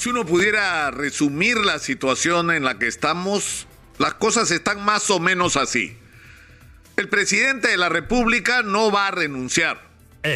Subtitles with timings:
[0.00, 3.66] Si uno pudiera resumir la situación en la que estamos,
[3.98, 5.94] las cosas están más o menos así.
[6.96, 9.86] El presidente de la República no va a renunciar.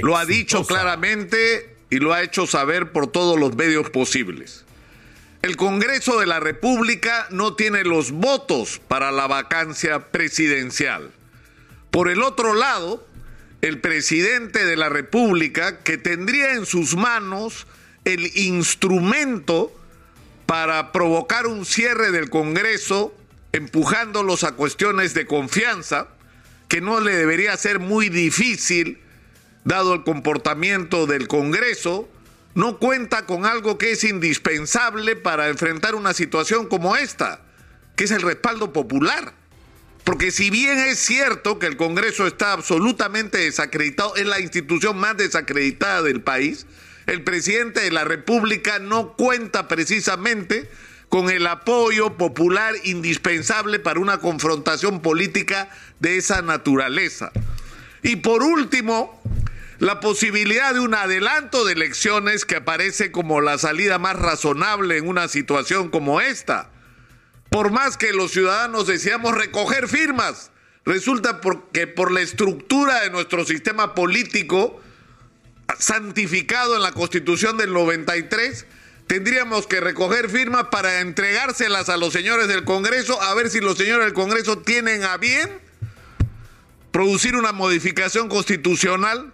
[0.00, 4.64] Lo ha dicho claramente y lo ha hecho saber por todos los medios posibles.
[5.42, 11.10] El Congreso de la República no tiene los votos para la vacancia presidencial.
[11.90, 13.06] Por el otro lado,
[13.60, 17.66] el presidente de la República, que tendría en sus manos
[18.04, 19.72] el instrumento
[20.46, 23.14] para provocar un cierre del Congreso,
[23.52, 26.08] empujándolos a cuestiones de confianza,
[26.68, 28.98] que no le debería ser muy difícil,
[29.64, 32.08] dado el comportamiento del Congreso,
[32.54, 37.42] no cuenta con algo que es indispensable para enfrentar una situación como esta,
[37.96, 39.34] que es el respaldo popular.
[40.04, 45.16] Porque si bien es cierto que el Congreso está absolutamente desacreditado, es la institución más
[45.16, 46.66] desacreditada del país,
[47.10, 50.70] el presidente de la República no cuenta precisamente
[51.08, 55.68] con el apoyo popular indispensable para una confrontación política
[55.98, 57.32] de esa naturaleza.
[58.04, 59.20] Y por último,
[59.80, 65.08] la posibilidad de un adelanto de elecciones que aparece como la salida más razonable en
[65.08, 66.70] una situación como esta.
[67.48, 70.52] Por más que los ciudadanos deseamos recoger firmas,
[70.84, 71.40] resulta
[71.72, 74.80] que por la estructura de nuestro sistema político,
[75.78, 78.66] santificado en la Constitución del 93,
[79.06, 83.76] tendríamos que recoger firmas para entregárselas a los señores del Congreso, a ver si los
[83.76, 85.50] señores del Congreso tienen a bien
[86.90, 89.32] producir una modificación constitucional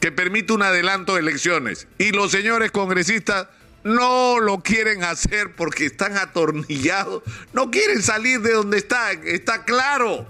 [0.00, 1.86] que permita un adelanto de elecciones.
[1.98, 3.48] Y los señores congresistas
[3.84, 10.26] no lo quieren hacer porque están atornillados, no quieren salir de donde están, está claro.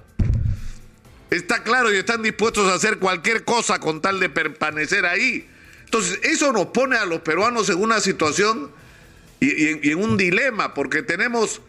[1.31, 5.49] Está claro y están dispuestos a hacer cualquier cosa con tal de permanecer ahí.
[5.85, 8.71] Entonces, eso nos pone a los peruanos en una situación
[9.39, 11.61] y, en un dilema, porque tenemos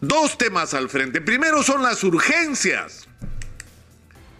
[0.00, 1.20] dos temas al frente.
[1.20, 3.08] Primero son las urgencias.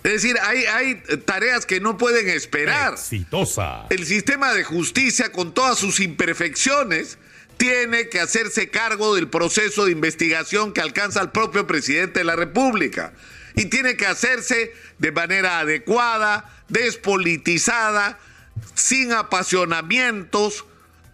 [0.04, 2.94] Es decir, hay, hay, tareas que no pueden esperar.
[2.94, 3.86] Exitosa.
[3.88, 7.18] El sistema de justicia, con todas sus imperfecciones,
[7.56, 12.36] tiene que hacerse cargo del proceso de investigación que alcanza el propio presidente de la
[12.36, 13.12] República
[13.54, 18.18] y tiene que hacerse de manera adecuada, despolitizada,
[18.74, 20.64] sin apasionamientos,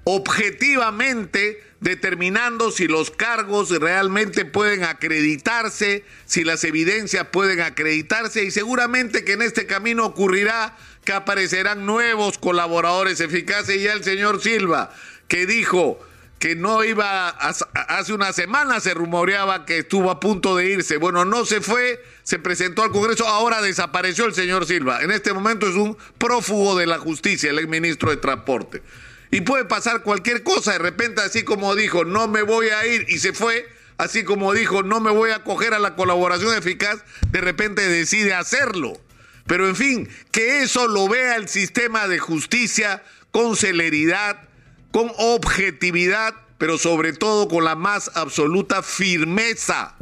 [0.04, 9.25] objetivamente determinando si los cargos realmente pueden acreditarse, si las evidencias pueden acreditarse y seguramente
[9.25, 13.76] que en este camino ocurrirá que aparecerán nuevos colaboradores eficaces.
[13.76, 14.93] Y ya el señor Silva
[15.28, 16.00] que dijo
[16.38, 20.97] que no iba, hace una semana se rumoreaba que estuvo a punto de irse.
[20.97, 25.03] Bueno, no se fue, se presentó al Congreso, ahora desapareció el señor Silva.
[25.03, 28.82] En este momento es un prófugo de la justicia, el exministro de Transporte.
[29.31, 33.05] Y puede pasar cualquier cosa, de repente así como dijo, no me voy a ir
[33.09, 33.69] y se fue,
[33.99, 38.32] así como dijo, no me voy a acoger a la colaboración eficaz, de repente decide
[38.32, 38.99] hacerlo.
[39.47, 44.48] Pero en fin, que eso lo vea el sistema de justicia con celeridad,
[44.91, 49.94] con objetividad, pero sobre todo con la más absoluta firmeza,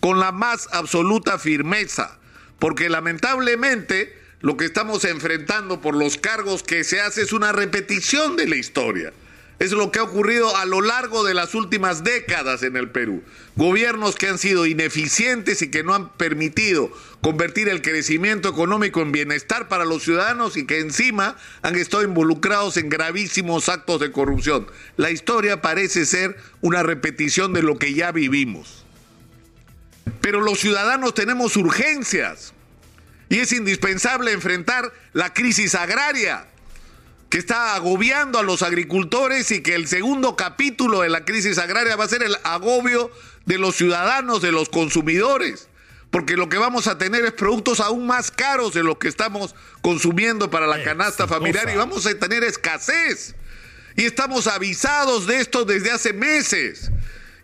[0.00, 2.18] con la más absoluta firmeza,
[2.58, 8.36] porque lamentablemente lo que estamos enfrentando por los cargos que se hace es una repetición
[8.36, 9.12] de la historia.
[9.60, 13.22] Es lo que ha ocurrido a lo largo de las últimas décadas en el Perú.
[13.56, 16.90] Gobiernos que han sido ineficientes y que no han permitido
[17.20, 22.78] convertir el crecimiento económico en bienestar para los ciudadanos y que encima han estado involucrados
[22.78, 24.66] en gravísimos actos de corrupción.
[24.96, 28.86] La historia parece ser una repetición de lo que ya vivimos.
[30.22, 32.54] Pero los ciudadanos tenemos urgencias
[33.28, 36.46] y es indispensable enfrentar la crisis agraria
[37.30, 41.94] que está agobiando a los agricultores y que el segundo capítulo de la crisis agraria
[41.94, 43.10] va a ser el agobio
[43.46, 45.68] de los ciudadanos, de los consumidores,
[46.10, 49.54] porque lo que vamos a tener es productos aún más caros de lo que estamos
[49.80, 53.36] consumiendo para la canasta familiar y vamos a tener escasez.
[53.96, 56.90] Y estamos avisados de esto desde hace meses.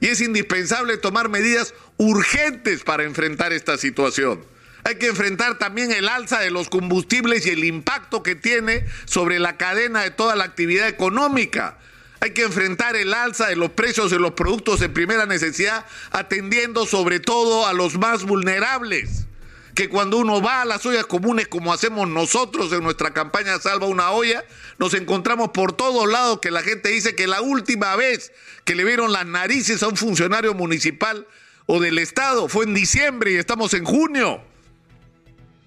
[0.00, 4.44] Y es indispensable tomar medidas urgentes para enfrentar esta situación.
[4.86, 9.40] Hay que enfrentar también el alza de los combustibles y el impacto que tiene sobre
[9.40, 11.76] la cadena de toda la actividad económica.
[12.20, 16.86] Hay que enfrentar el alza de los precios de los productos de primera necesidad, atendiendo
[16.86, 19.26] sobre todo a los más vulnerables.
[19.74, 23.88] Que cuando uno va a las ollas comunes, como hacemos nosotros en nuestra campaña Salva
[23.88, 24.44] una olla,
[24.78, 28.30] nos encontramos por todos lados que la gente dice que la última vez
[28.64, 31.26] que le vieron las narices a un funcionario municipal
[31.66, 34.44] o del Estado fue en diciembre y estamos en junio.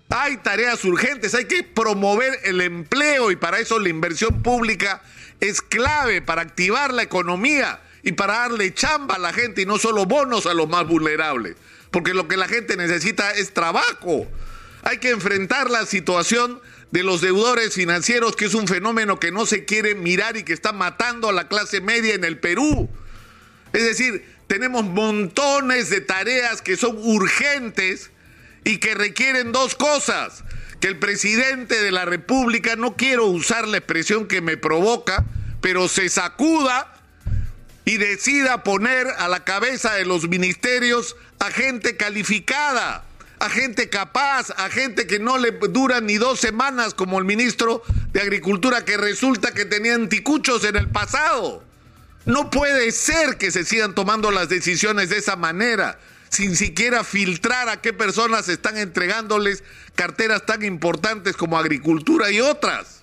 [0.10, 5.04] Hay tareas urgentes, hay que promover el empleo y para eso la inversión pública
[5.40, 9.78] es clave para activar la economía y para darle chamba a la gente y no
[9.78, 11.56] solo bonos a los más vulnerables.
[11.92, 14.28] Porque lo que la gente necesita es trabajo.
[14.82, 16.60] Hay que enfrentar la situación
[16.92, 20.54] de los deudores financieros, que es un fenómeno que no se quiere mirar y que
[20.54, 22.90] está matando a la clase media en el Perú.
[23.74, 28.10] Es decir, tenemos montones de tareas que son urgentes
[28.64, 30.44] y que requieren dos cosas.
[30.80, 35.26] Que el presidente de la República, no quiero usar la expresión que me provoca,
[35.62, 36.94] pero se sacuda
[37.84, 43.04] y decida poner a la cabeza de los ministerios a gente calificada
[43.40, 47.82] a gente capaz, a gente que no le dura ni dos semanas como el ministro
[48.12, 51.64] de Agricultura que resulta que tenía anticuchos en el pasado.
[52.26, 57.70] No puede ser que se sigan tomando las decisiones de esa manera, sin siquiera filtrar
[57.70, 59.64] a qué personas están entregándoles
[59.96, 63.00] carteras tan importantes como agricultura y otras.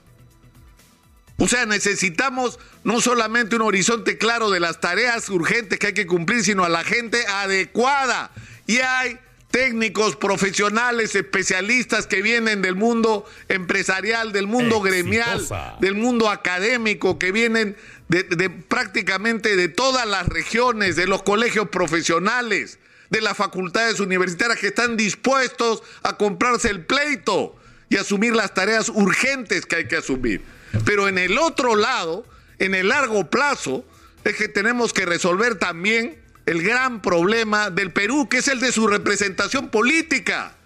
[1.39, 6.07] O sea, necesitamos no solamente un horizonte claro de las tareas urgentes que hay que
[6.07, 8.31] cumplir, sino a la gente adecuada.
[8.67, 9.19] Y hay
[9.51, 15.47] técnicos, profesionales, especialistas que vienen del mundo empresarial, del mundo gremial,
[15.81, 17.77] del mundo académico, que vienen
[18.09, 22.79] de, de, prácticamente de todas las regiones, de los colegios profesionales,
[23.11, 27.57] de las facultades universitarias que están dispuestos a comprarse el pleito
[27.89, 30.43] y asumir las tareas urgentes que hay que asumir.
[30.85, 32.27] Pero en el otro lado,
[32.59, 33.85] en el largo plazo,
[34.25, 38.73] es que tenemos que resolver también el gran problema del Perú, que es el de
[38.73, 40.57] su representación política.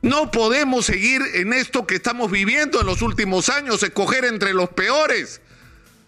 [0.00, 4.68] No podemos seguir en esto que estamos viviendo en los últimos años, escoger entre los
[4.70, 5.40] peores,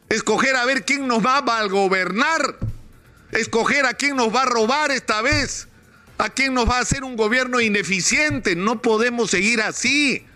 [0.08, 2.56] escoger a ver quién nos va a gobernar,
[3.32, 5.68] escoger a quién nos va a robar esta vez,
[6.18, 8.56] a quién nos va a hacer un gobierno ineficiente.
[8.56, 10.26] No podemos seguir así.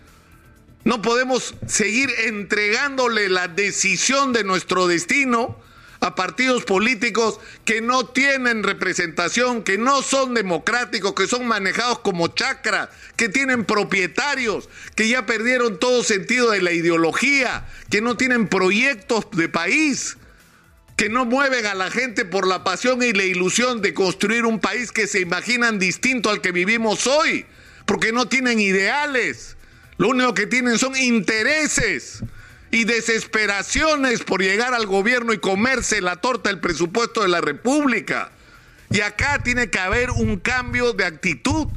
[0.83, 5.57] No podemos seguir entregándole la decisión de nuestro destino
[5.99, 12.27] a partidos políticos que no tienen representación, que no son democráticos, que son manejados como
[12.27, 18.47] chacra, que tienen propietarios, que ya perdieron todo sentido de la ideología, que no tienen
[18.47, 20.17] proyectos de país,
[20.95, 24.59] que no mueven a la gente por la pasión y la ilusión de construir un
[24.59, 27.45] país que se imaginan distinto al que vivimos hoy,
[27.85, 29.57] porque no tienen ideales,
[29.97, 32.23] lo único que tienen son intereses
[32.71, 38.31] y desesperaciones por llegar al gobierno y comerse la torta del presupuesto de la República.
[38.89, 41.67] Y acá tiene que haber un cambio de actitud.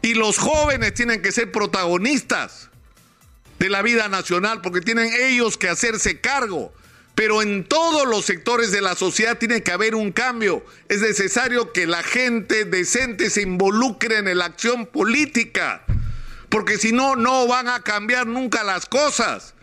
[0.00, 2.70] Y los jóvenes tienen que ser protagonistas
[3.58, 6.72] de la vida nacional porque tienen ellos que hacerse cargo.
[7.16, 10.62] Pero en todos los sectores de la sociedad tiene que haber un cambio.
[10.90, 15.82] Es necesario que la gente decente se involucre en la acción política.
[16.50, 19.54] Porque si no, no van a cambiar nunca las cosas.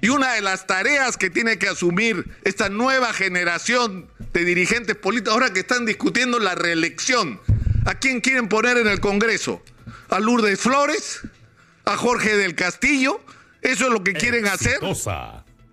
[0.00, 5.34] Y una de las tareas que tiene que asumir esta nueva generación de dirigentes políticos,
[5.34, 7.42] ahora que están discutiendo la reelección,
[7.84, 9.62] ¿a quién quieren poner en el Congreso?
[10.08, 11.20] ¿A Lourdes Flores?
[11.84, 13.20] ¿A Jorge del Castillo?
[13.60, 14.80] ¿Eso es lo que quieren hacer?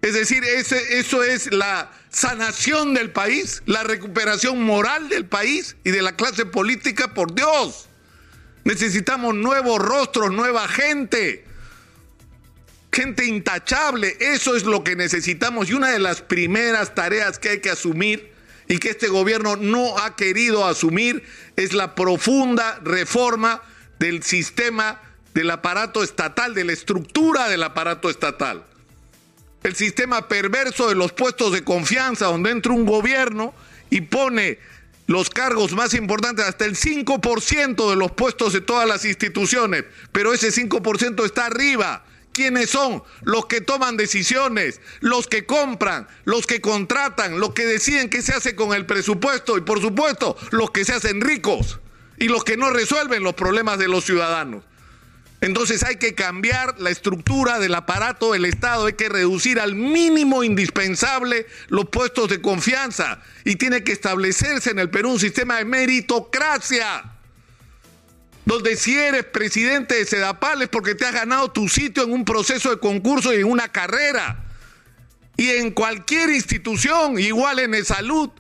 [0.02, 5.92] Es decir, ese, eso es la sanación del país, la recuperación moral del país y
[5.92, 7.90] de la clase política, por Dios.
[8.64, 11.46] Necesitamos nuevos rostros, nueva gente
[12.92, 14.18] gente intachable.
[14.20, 18.34] Eso es lo que necesitamos y una de las primeras tareas que hay que asumir
[18.68, 21.24] y que este gobierno no ha querido asumir
[21.56, 23.62] es la profunda reforma
[24.00, 25.02] del sistema
[25.34, 28.66] del aparato estatal, de la estructura del aparato estatal.
[29.64, 33.54] El sistema perverso de los puestos de confianza, donde entra un gobierno
[33.90, 34.60] y pone
[35.08, 40.34] los cargos más importantes, hasta el 5% de los puestos de todas las instituciones, pero
[40.34, 42.06] ese 5% está arriba.
[42.32, 48.10] Quiénes son los que toman decisiones, los que compran, los que contratan, los que deciden
[48.10, 51.80] qué se hace con el presupuesto y por supuesto los que se hacen ricos
[52.18, 54.64] y los que no resuelven los problemas de los ciudadanos.
[55.42, 60.44] Entonces hay que cambiar la estructura del aparato del Estado, hay que reducir al mínimo
[60.44, 65.66] indispensable los puestos de confianza y tiene que establecerse en el Perú un sistema de
[65.66, 67.20] meritocracia
[68.50, 72.26] donde si eres presidente de Sedapal es porque te has ganado tu sitio en un
[72.26, 74.44] proceso de concurso y en una carrera.
[75.38, 78.32] Y en cualquier institución, igual en el salud,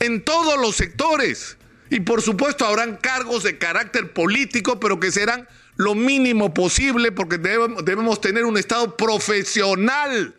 [0.00, 1.58] en todos los sectores.
[1.90, 5.46] Y por supuesto habrán cargos de carácter político, pero que serán
[5.78, 10.34] lo mínimo posible porque debemos, tener un Estado profesional,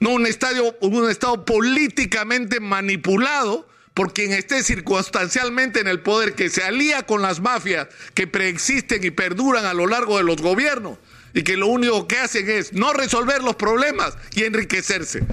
[0.00, 6.48] no un, estadio, un Estado políticamente manipulado por quien esté circunstancialmente en el poder, que
[6.48, 10.98] se alía con las mafias que preexisten y perduran a lo largo de los gobiernos
[11.34, 15.24] y que lo único que hacen es no resolver los problemas y enriquecerse.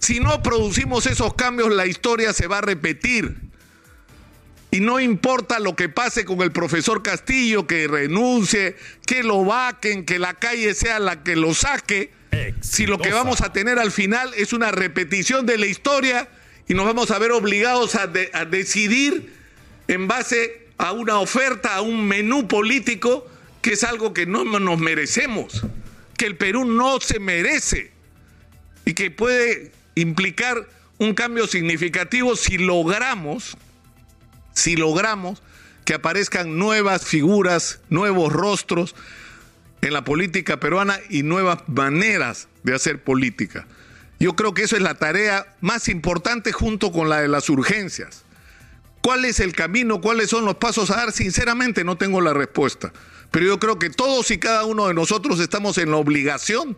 [0.00, 3.49] Si no producimos esos cambios, la historia se va a repetir.
[4.70, 10.04] Y no importa lo que pase con el profesor Castillo, que renuncie, que lo vaquen,
[10.04, 12.12] que la calle sea la que lo saque,
[12.60, 16.28] si lo que vamos a tener al final es una repetición de la historia
[16.68, 19.32] y nos vamos a ver obligados a, a decidir
[19.88, 23.28] en base a una oferta, a un menú político,
[23.62, 25.62] que es algo que no nos merecemos,
[26.16, 27.90] que el Perú no se merece
[28.84, 33.56] y que puede implicar un cambio significativo si logramos
[34.52, 35.42] si logramos
[35.84, 38.94] que aparezcan nuevas figuras, nuevos rostros
[39.82, 43.66] en la política peruana y nuevas maneras de hacer política.
[44.18, 48.24] Yo creo que eso es la tarea más importante junto con la de las urgencias.
[49.00, 50.02] ¿Cuál es el camino?
[50.02, 51.12] ¿Cuáles son los pasos a dar?
[51.12, 52.92] Sinceramente no tengo la respuesta.
[53.30, 56.76] Pero yo creo que todos y cada uno de nosotros estamos en la obligación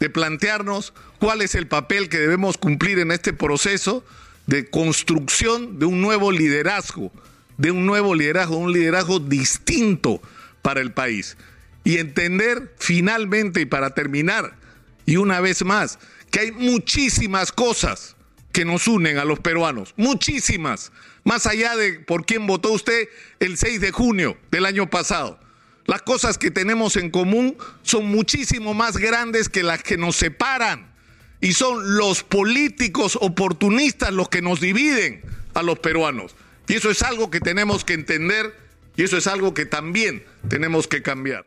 [0.00, 4.04] de plantearnos cuál es el papel que debemos cumplir en este proceso
[4.48, 7.12] de construcción de un nuevo liderazgo,
[7.58, 10.22] de un nuevo liderazgo, un liderazgo distinto
[10.62, 11.36] para el país.
[11.84, 14.56] Y entender finalmente y para terminar,
[15.04, 15.98] y una vez más,
[16.30, 18.16] que hay muchísimas cosas
[18.50, 20.92] que nos unen a los peruanos, muchísimas,
[21.24, 23.08] más allá de por quién votó usted
[23.40, 25.38] el 6 de junio del año pasado.
[25.84, 30.87] Las cosas que tenemos en común son muchísimo más grandes que las que nos separan
[31.40, 35.22] y son los políticos oportunistas los que nos dividen
[35.54, 36.34] a los peruanos.
[36.66, 38.54] Y eso es algo que tenemos que entender
[38.96, 41.46] y eso es algo que también tenemos que cambiar.